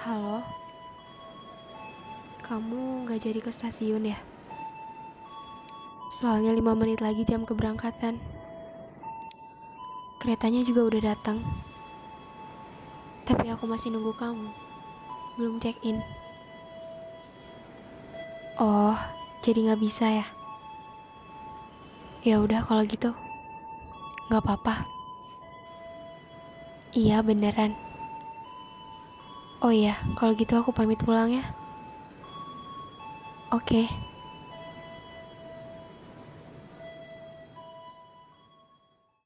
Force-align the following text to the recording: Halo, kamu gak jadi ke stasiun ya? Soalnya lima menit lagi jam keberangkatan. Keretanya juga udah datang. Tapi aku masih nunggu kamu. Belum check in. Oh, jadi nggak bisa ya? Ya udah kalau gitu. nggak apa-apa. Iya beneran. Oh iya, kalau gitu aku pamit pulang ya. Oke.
Halo, 0.00 0.40
kamu 2.40 3.04
gak 3.04 3.20
jadi 3.20 3.36
ke 3.36 3.52
stasiun 3.52 4.08
ya? 4.08 4.16
Soalnya 6.16 6.56
lima 6.56 6.72
menit 6.72 7.04
lagi 7.04 7.20
jam 7.28 7.44
keberangkatan. 7.44 8.16
Keretanya 10.16 10.64
juga 10.64 10.88
udah 10.88 11.00
datang. 11.04 11.44
Tapi 13.28 13.52
aku 13.52 13.68
masih 13.68 13.92
nunggu 13.92 14.16
kamu. 14.16 14.48
Belum 15.36 15.60
check 15.60 15.76
in. 15.84 16.00
Oh, 18.56 18.96
jadi 19.44 19.68
nggak 19.68 19.84
bisa 19.84 20.08
ya? 20.08 20.26
Ya 22.24 22.40
udah 22.40 22.64
kalau 22.64 22.88
gitu. 22.88 23.12
nggak 24.32 24.48
apa-apa. 24.48 24.88
Iya 26.96 27.20
beneran. 27.20 27.89
Oh 29.64 29.72
iya, 29.80 29.92
kalau 30.16 30.32
gitu 30.40 30.52
aku 30.60 30.70
pamit 30.78 30.98
pulang 31.04 31.28
ya. 31.36 31.42
Oke. 33.50 33.80